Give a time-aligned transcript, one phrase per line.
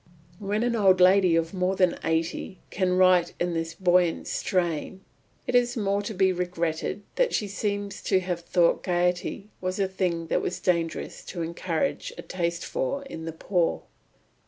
[0.39, 5.01] When an old lady of more than eighty can write in this buoyant strain,
[5.45, 9.77] it is the more to be regretted that she seemed to have thought gaiety was
[9.79, 13.83] a thing it was dangerous to encourage a taste for in the poor.